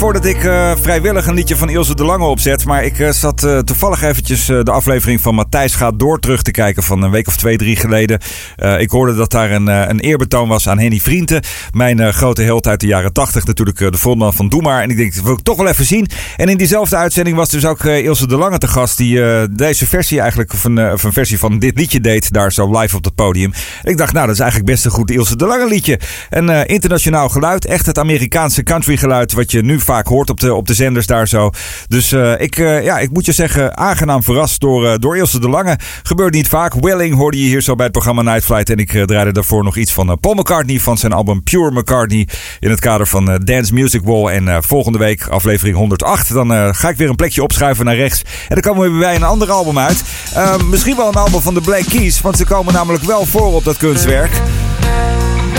Komt 0.00 0.24
niet 0.24 0.32
vaak 0.32 0.34
voor 0.34 0.34
dat 0.34 0.42
ik 0.42 0.44
eh, 0.44 0.82
vrijwillig 0.82 1.26
een 1.26 1.34
liedje 1.34 1.56
van 1.56 1.68
Ilse 1.68 1.94
de 1.94 2.04
Lange 2.04 2.24
opzet. 2.24 2.64
Maar 2.64 2.84
ik 2.84 2.98
eh, 2.98 3.10
zat 3.10 3.44
eh, 3.44 3.58
toevallig 3.58 4.02
eventjes 4.02 4.46
de 4.46 4.70
aflevering 4.70 5.20
van 5.20 5.34
Matthijs 5.34 5.74
gaat 5.74 5.98
door 5.98 6.18
terug 6.18 6.42
te 6.42 6.50
kijken 6.50 6.82
van 6.82 7.02
een 7.02 7.10
week 7.10 7.26
of 7.26 7.36
twee, 7.36 7.56
drie 7.56 7.76
geleden. 7.76 8.20
Ik 8.78 8.90
hoorde 8.90 9.14
dat 9.14 9.30
daar 9.30 9.50
een, 9.50 9.66
een 9.66 10.00
eerbetoon 10.00 10.48
was 10.48 10.68
aan 10.68 10.78
Henny 10.78 11.00
Vrienden. 11.00 11.42
Mijn 11.72 12.12
grote 12.12 12.42
held 12.42 12.66
uit 12.66 12.80
de 12.80 12.86
jaren 12.86 13.12
tachtig. 13.12 13.46
Natuurlijk 13.46 13.78
de 13.78 13.98
frontman 13.98 14.34
van 14.34 14.48
Doe 14.48 14.62
Maar. 14.62 14.82
En 14.82 14.90
ik 14.90 14.96
denk, 14.96 15.14
dat 15.14 15.24
wil 15.24 15.32
ik 15.32 15.42
toch 15.42 15.56
wel 15.56 15.68
even 15.68 15.84
zien. 15.84 16.08
En 16.36 16.48
in 16.48 16.56
diezelfde 16.56 16.96
uitzending 16.96 17.36
was 17.36 17.48
dus 17.48 17.64
ook 17.64 17.84
Ilse 17.84 18.26
de 18.26 18.36
Lange 18.36 18.58
te 18.58 18.68
gast. 18.68 18.96
Die 18.96 19.20
deze 19.50 19.86
versie 19.86 20.20
eigenlijk, 20.20 20.52
of 20.52 20.64
een, 20.64 21.12
versie 21.12 21.38
van 21.38 21.58
dit 21.58 21.78
liedje 21.78 22.00
deed. 22.00 22.32
Daar 22.32 22.52
zo 22.52 22.78
live 22.80 22.96
op 22.96 23.04
het 23.04 23.14
podium. 23.14 23.52
Ik 23.82 23.96
dacht, 23.96 24.12
nou 24.12 24.26
dat 24.26 24.34
is 24.34 24.40
eigenlijk 24.40 24.70
best 24.70 24.84
een 24.84 24.90
goed 24.90 25.10
Ilse 25.10 25.36
de 25.36 25.46
Lange 25.46 25.68
liedje. 25.68 25.98
Een 26.30 26.66
internationaal 26.66 27.28
geluid. 27.28 27.64
Echt 27.64 27.86
het 27.86 27.98
Amerikaanse 27.98 28.62
country 28.62 28.96
geluid. 28.96 29.32
Wat 29.32 29.50
je 29.50 29.62
nu 29.62 29.80
vaak 29.90 30.06
hoort 30.06 30.30
op 30.30 30.40
de, 30.40 30.54
op 30.54 30.66
de 30.66 30.74
zenders 30.74 31.06
daar 31.06 31.28
zo. 31.28 31.50
Dus 31.88 32.12
eh, 32.12 32.40
ik, 32.40 32.58
eh, 32.58 32.84
ja, 32.84 32.98
ik 32.98 33.10
moet 33.12 33.26
je 33.26 33.32
zeggen, 33.32 33.76
aangenaam 33.76 34.22
verrast 34.22 34.60
door, 34.60 34.86
eh, 34.86 34.94
door 34.98 35.16
Ilse 35.16 35.40
de 35.40 35.48
Lange. 35.48 35.78
Gebeurt 36.02 36.34
niet 36.34 36.48
vaak. 36.48 36.74
Welling 36.74 37.14
hoorde 37.14 37.38
je 37.38 37.44
hier 37.44 37.60
zo 37.60 37.74
bij 37.74 37.84
het 37.84 37.92
programma 37.92 38.22
Night 38.22 38.44
Flight. 38.44 38.70
En 38.70 38.76
ik 38.76 38.90
draaide 39.06 39.32
daarvoor 39.32 39.64
nog 39.64 39.76
iets 39.76 39.92
van 39.92 40.18
Paul 40.20 40.34
McCartney 40.34 40.78
van 40.78 40.98
zijn 40.98 41.12
album 41.12 41.42
Pure 41.42 41.70
McCartney. 41.70 42.28
In 42.60 42.70
het 42.70 42.80
kader 42.80 43.06
van 43.06 43.40
Dance 43.44 43.74
Music 43.74 44.00
Wall. 44.04 44.26
En 44.26 44.62
volgende 44.62 44.98
week, 44.98 45.26
aflevering 45.26 45.76
108, 45.76 46.32
dan 46.32 46.74
ga 46.74 46.88
ik 46.88 46.96
weer 46.96 47.08
een 47.08 47.16
plekje 47.16 47.42
opschuiven 47.42 47.84
naar 47.84 47.96
rechts. 47.96 48.22
En 48.22 48.60
dan 48.60 48.60
komen 48.60 48.82
we 48.82 48.90
weer 48.90 49.00
bij 49.00 49.14
een 49.14 49.22
ander 49.22 49.50
album 49.50 49.78
uit. 49.78 50.02
Misschien 50.70 50.96
wel 50.96 51.08
een 51.08 51.14
album 51.14 51.40
van 51.40 51.54
de 51.54 51.60
Black 51.60 51.84
Keys. 51.84 52.20
Want 52.20 52.36
ze 52.36 52.44
komen 52.44 52.72
namelijk 52.72 53.04
wel 53.04 53.26
voor 53.26 53.54
op 53.54 53.64
dat 53.64 53.76
kunstwerk. 53.76 54.40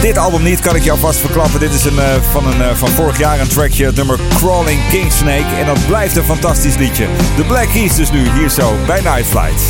Dit 0.02 0.18
album 0.18 0.44
niet, 0.44 0.60
kan 0.60 0.76
ik 0.76 0.84
jou 0.84 1.00
vast 1.00 1.20
verklappen. 1.20 1.60
Dit 1.60 1.74
is 1.74 1.84
een, 1.84 2.00
eh, 2.00 2.22
van, 2.32 2.48
een, 2.48 2.62
eh, 2.62 2.76
van 2.76 2.90
vorig 2.90 3.18
jaar 3.18 3.40
een 3.40 3.48
trackje, 3.48 3.92
nummer 3.96 4.20
Crawling 4.36 4.88
King 4.90 5.12
Snake. 5.12 5.56
En 5.60 5.66
dat 5.66 5.88
blijft 5.88 6.16
een 6.16 6.24
fantastisch 6.24 6.76
liedje. 6.76 7.08
De 7.36 7.44
Black 7.44 7.68
Keys 7.74 7.96
dus 7.96 8.12
nu, 8.12 8.30
hier 8.30 8.50
zo, 8.50 8.76
bij 8.86 9.02
Night 9.02 9.26
Flight. 9.26 9.62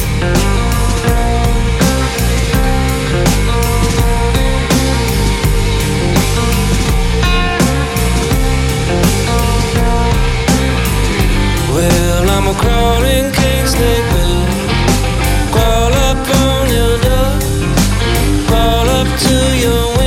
I'm 12.42 12.48
a 12.48 12.54
crawling 12.54 13.32
king 13.32 13.68
snake, 13.68 14.04
up 15.94 16.18
on 18.52 18.88
up 18.88 19.20
to 19.20 20.01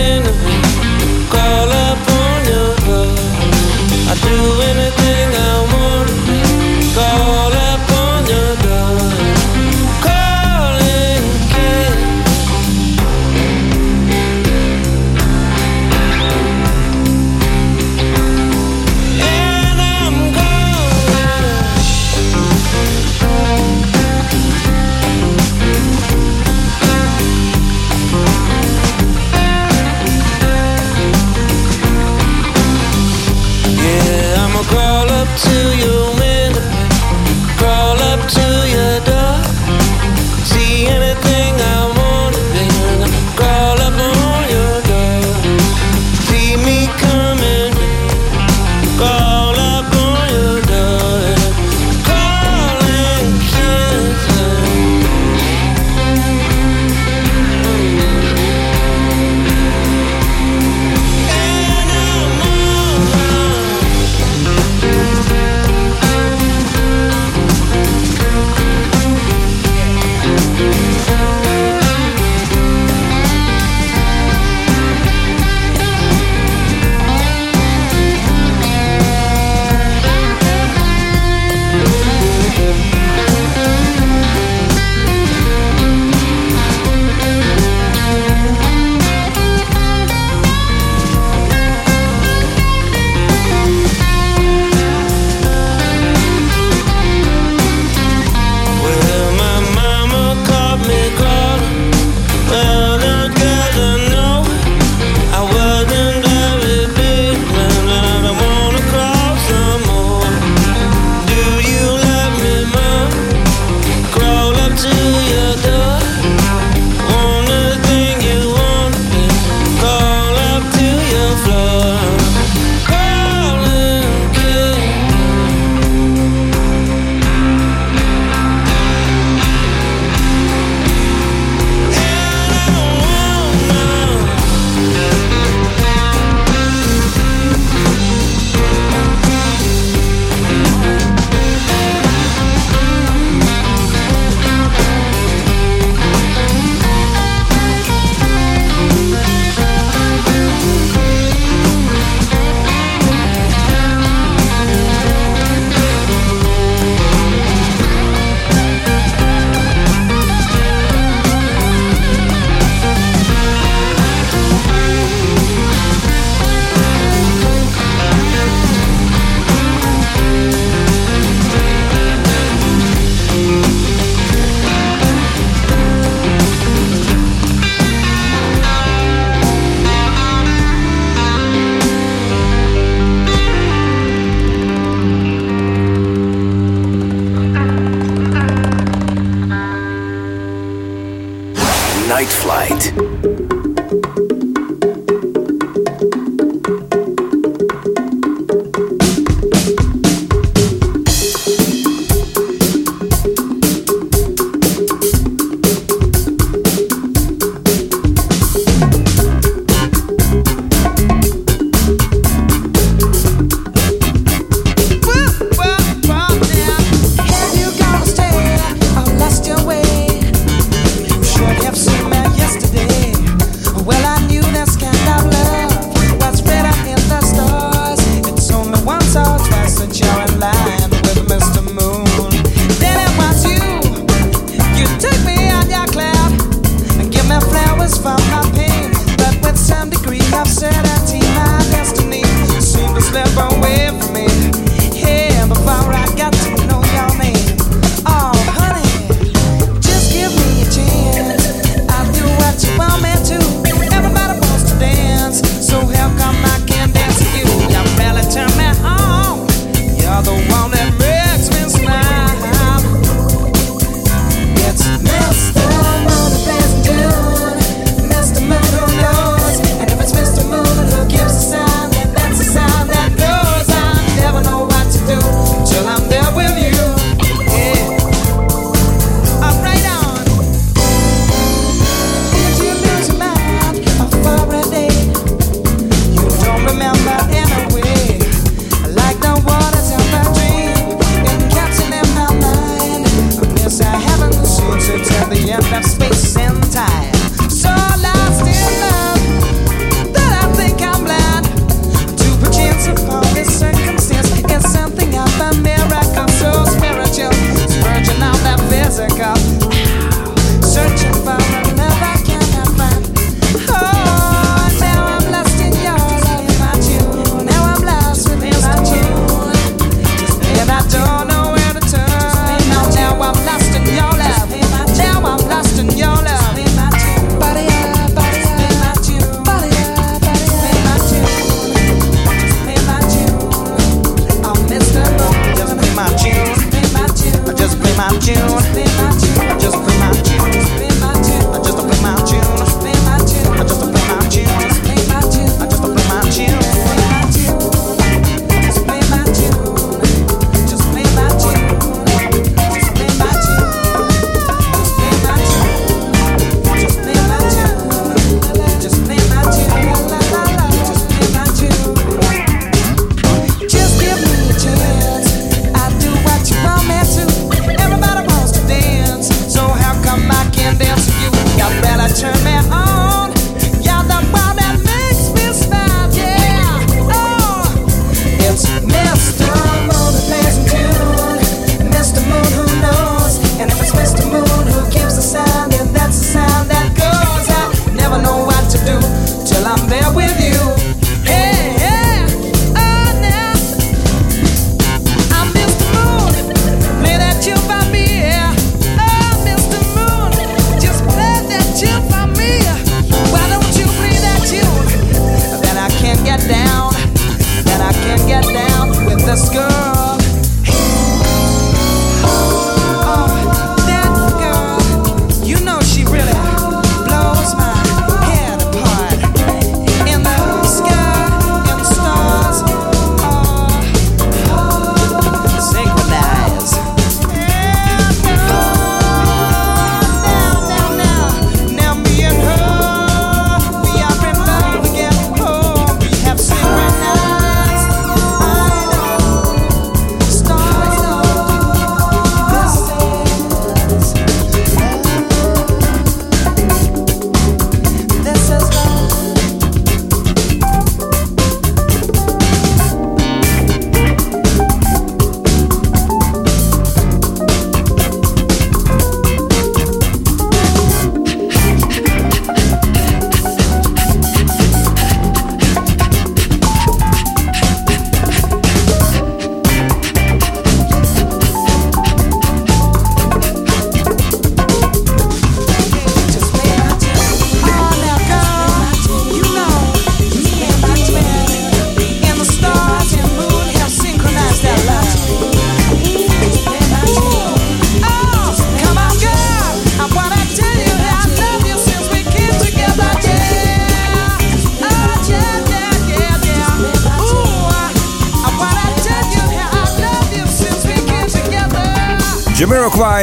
Night 192.75 193.14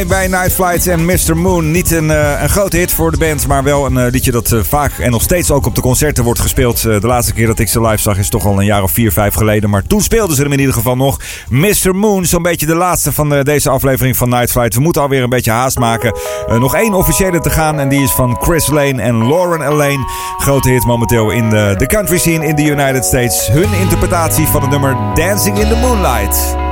Bij 0.07 0.27
Night 0.27 0.53
Flights 0.53 0.87
en 0.87 1.05
Mr. 1.05 1.37
Moon. 1.37 1.71
Niet 1.71 1.91
een, 1.91 2.11
eh, 2.11 2.41
een 2.41 2.49
grote 2.49 2.77
hit 2.77 2.91
voor 2.91 3.11
de 3.11 3.17
band, 3.17 3.47
maar 3.47 3.63
wel 3.63 3.85
een 3.85 3.97
eh, 3.97 4.11
liedje 4.11 4.31
dat 4.31 4.51
eh, 4.51 4.59
vaak 4.63 4.91
en 4.99 5.11
nog 5.11 5.21
steeds 5.21 5.51
ook 5.51 5.65
op 5.65 5.75
de 5.75 5.81
concerten 5.81 6.23
wordt 6.23 6.39
gespeeld. 6.39 6.81
de 6.81 6.99
laatste 7.01 7.33
keer 7.33 7.47
dat 7.47 7.59
ik 7.59 7.67
ze 7.67 7.81
live 7.81 8.01
zag 8.01 8.17
is 8.17 8.29
toch 8.29 8.45
al 8.45 8.59
een 8.59 8.65
jaar 8.65 8.83
of 8.83 8.91
vier, 8.91 9.11
vijf 9.11 9.33
geleden. 9.33 9.69
Maar 9.69 9.83
toen 9.83 10.01
speelden 10.01 10.35
ze 10.35 10.41
hem 10.41 10.51
in 10.51 10.59
ieder 10.59 10.73
geval 10.73 10.95
nog. 10.95 11.19
Mr. 11.49 11.95
Moon, 11.95 12.25
zo'n 12.25 12.41
beetje 12.41 12.65
de 12.65 12.75
laatste 12.75 13.11
van 13.11 13.43
deze 13.43 13.69
aflevering 13.69 14.17
van 14.17 14.29
Night 14.29 14.51
Flight. 14.51 14.73
We 14.73 14.81
moeten 14.81 15.01
alweer 15.01 15.23
een 15.23 15.29
beetje 15.29 15.51
haast 15.51 15.79
maken. 15.79 16.17
nog 16.59 16.75
één 16.75 16.93
officiële 16.93 17.39
te 17.39 17.49
gaan 17.49 17.79
en 17.79 17.89
die 17.89 18.01
is 18.01 18.11
van 18.11 18.37
Chris 18.41 18.67
Lane 18.67 19.01
en 19.01 19.27
Lauren 19.27 19.73
Lane. 19.73 20.05
Grote 20.37 20.69
hit 20.69 20.85
momenteel 20.85 21.29
in 21.29 21.49
de, 21.49 21.73
de 21.77 21.85
country 21.85 22.17
scene 22.17 22.45
in 22.47 22.55
de 22.55 22.63
United 22.63 23.05
States. 23.05 23.47
Hun 23.47 23.73
interpretatie 23.73 24.45
van 24.45 24.61
het 24.61 24.69
nummer 24.69 24.95
Dancing 25.15 25.59
in 25.59 25.67
the 25.67 25.75
Moonlight. 25.75 26.69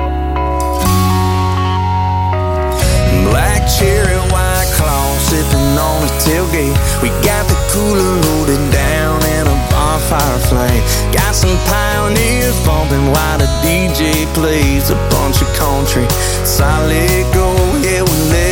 We 6.59 7.09
got 7.23 7.47
the 7.47 7.55
cooler 7.71 8.13
loaded 8.27 8.59
down 8.71 9.23
and 9.23 9.47
a 9.47 9.55
bonfire 9.71 10.39
flame. 10.49 10.83
Got 11.13 11.33
some 11.33 11.55
pioneers 11.71 12.59
bumping 12.65 13.07
while 13.13 13.37
the 13.37 13.47
DJ 13.63 14.27
plays 14.33 14.89
a 14.89 14.95
bunch 15.09 15.41
of 15.41 15.47
country. 15.55 16.05
Solid 16.43 17.23
gold, 17.33 17.79
yeah, 17.83 18.01
we're 18.01 18.25
letting 18.27 18.48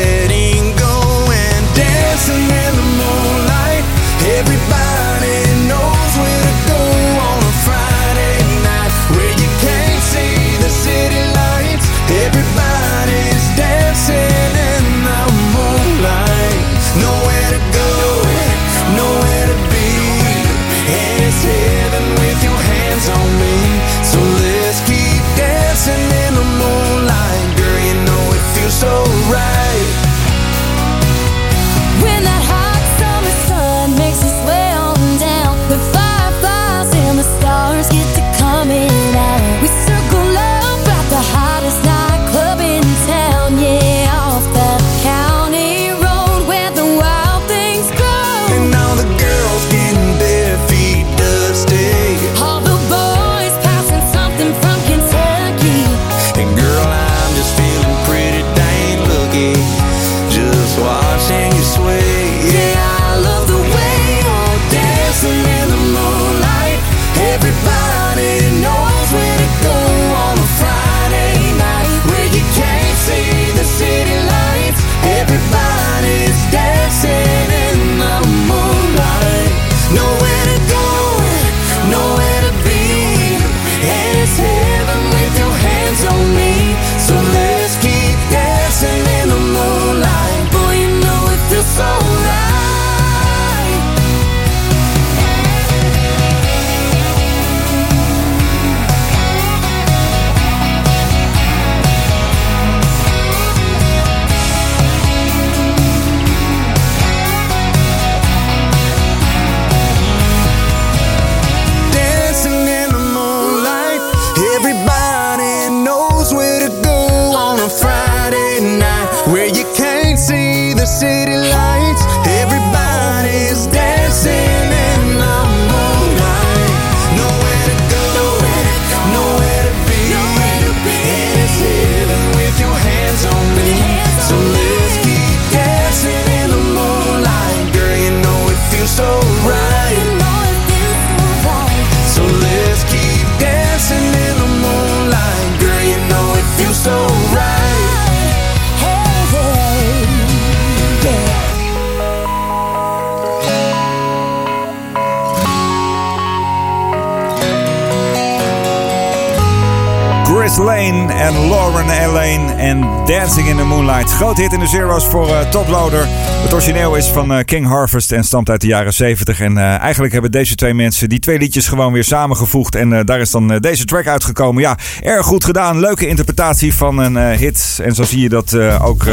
Groot 164.17 164.37
hit 164.37 164.53
in 164.53 164.59
de 164.59 164.67
Zero's 164.67 165.05
voor 165.05 165.27
eh, 165.27 165.49
Toploader. 165.49 166.05
Het 166.07 166.53
origineel 166.53 166.95
is 166.95 167.07
van 167.07 167.33
eh, 167.33 167.43
King 167.45 167.67
Harvest 167.67 168.11
en 168.11 168.23
stamt 168.23 168.49
uit 168.49 168.61
de 168.61 168.67
jaren 168.67 168.93
70. 168.93 169.39
En 169.39 169.57
eh, 169.57 169.79
eigenlijk 169.79 170.13
hebben 170.13 170.31
deze 170.31 170.55
twee 170.55 170.73
mensen 170.73 171.09
die 171.09 171.19
twee 171.19 171.37
liedjes 171.37 171.67
gewoon 171.67 171.93
weer 171.93 172.03
samengevoegd. 172.03 172.75
En 172.75 173.05
daar 173.05 173.19
is 173.19 173.31
dan 173.31 173.57
deze 173.59 173.85
track 173.85 174.07
uitgekomen. 174.07 174.61
Ja, 174.61 174.77
erg 175.01 175.25
goed 175.25 175.43
gedaan. 175.43 175.79
Leuke 175.79 176.07
interpretatie 176.07 176.73
van 176.73 176.97
een 176.97 177.37
hit. 177.37 177.79
En 177.83 177.95
zo 177.95 178.03
zie 178.03 178.21
je 178.21 178.29
dat 178.29 178.57
ook 178.81 179.05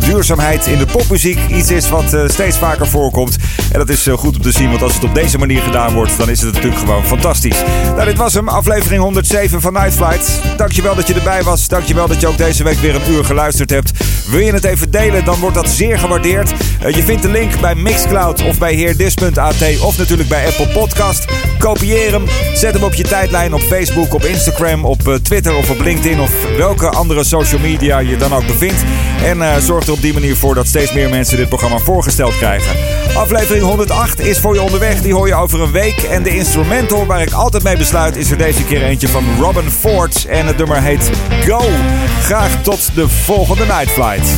duurzaamheid 0.00 0.66
in 0.66 0.78
de 0.78 0.86
popmuziek 0.86 1.38
iets 1.48 1.70
is 1.70 1.88
wat 1.88 2.12
eh, 2.12 2.28
steeds 2.28 2.58
vaker 2.58 2.86
voorkomt. 2.86 3.36
En 3.72 3.78
dat 3.78 3.88
is 3.88 4.06
eh, 4.06 4.14
goed 4.14 4.36
om 4.36 4.42
te 4.42 4.52
zien, 4.52 4.68
want 4.70 4.82
als 4.82 4.94
het 4.94 5.04
op 5.04 5.14
deze 5.14 5.38
manier 5.38 5.62
gedaan 5.62 5.94
wordt, 5.94 6.18
dan 6.18 6.30
is 6.30 6.40
het 6.40 6.52
natuurlijk 6.52 6.80
gewoon 6.80 7.04
fantastisch. 7.04 7.62
Nou, 7.84 8.04
dit 8.04 8.16
was 8.16 8.34
hem, 8.34 8.48
aflevering 8.48 9.02
107 9.02 9.60
van 9.60 9.72
Night 9.72 9.94
Flight. 9.94 10.40
Dankjewel 10.56 10.94
dat 10.94 11.06
je 11.06 11.14
erbij 11.14 11.42
was. 11.42 11.68
Dankjewel 11.68 12.06
dat 12.06 12.20
je 12.20 12.26
ook 12.26 12.38
deze 12.38 12.64
week 12.64 12.78
weer 12.78 12.94
een 12.94 13.10
uur 13.10 13.24
geluisterd 13.24 13.70
hebt. 13.70 13.92
Wil 14.30 14.40
je 14.40 14.52
het 14.52 14.64
even 14.64 14.90
delen, 14.90 15.24
dan 15.24 15.38
wordt 15.38 15.54
dat 15.54 15.68
zeer 15.68 15.98
gewaardeerd. 15.98 16.52
Eh, 16.80 16.94
je 16.94 17.02
vindt 17.02 17.22
de 17.22 17.30
link 17.30 17.60
bij 17.60 17.74
Mixcloud 17.74 18.44
of 18.44 18.58
bij 18.58 18.74
heerdis.at 18.74 19.80
of 19.82 19.98
natuurlijk 19.98 20.28
bij 20.28 20.46
Apple 20.46 20.68
Podcast. 20.68 21.24
Kopieer 21.58 22.12
hem, 22.12 22.24
zet 22.54 22.74
hem 22.74 22.82
op 22.84 22.94
je 22.94 23.02
tijdlijn 23.02 23.54
op 23.54 23.60
Facebook, 23.60 24.14
op 24.14 24.24
Instagram, 24.24 24.84
op 24.84 25.18
Twitter 25.22 25.56
of 25.56 25.70
op 25.70 25.80
LinkedIn 25.80 26.20
of 26.20 26.32
welke 26.56 26.88
andere 26.88 27.24
social 27.24 27.60
media 27.60 27.98
je 27.98 28.16
dan 28.16 28.34
ook 28.34 28.46
bevindt. 28.46 28.82
En 29.24 29.62
zorg 29.62 29.84
op 29.90 30.02
die 30.02 30.12
manier 30.12 30.36
voor 30.36 30.54
dat 30.54 30.66
steeds 30.66 30.92
meer 30.92 31.08
mensen 31.08 31.36
dit 31.36 31.48
programma 31.48 31.78
voorgesteld 31.78 32.36
krijgen. 32.36 32.76
Aflevering 33.14 33.64
108 33.64 34.20
is 34.20 34.38
voor 34.38 34.54
je 34.54 34.62
onderweg. 34.62 35.02
Die 35.02 35.14
hoor 35.14 35.26
je 35.26 35.34
over 35.34 35.60
een 35.60 35.72
week. 35.72 36.02
En 36.02 36.22
de 36.22 36.36
instrumental 36.36 37.06
waar 37.06 37.22
ik 37.22 37.32
altijd 37.32 37.62
mee 37.62 37.76
besluit 37.76 38.16
is 38.16 38.30
er 38.30 38.38
deze 38.38 38.64
keer 38.64 38.82
eentje 38.82 39.08
van 39.08 39.24
Robin 39.40 39.70
Ford. 39.70 40.24
En 40.24 40.46
het 40.46 40.56
nummer 40.56 40.82
heet 40.82 41.10
Go. 41.44 41.60
Graag 42.22 42.62
tot 42.62 42.90
de 42.94 43.08
volgende 43.08 43.64
Night 43.64 43.90
Flight. 43.90 44.28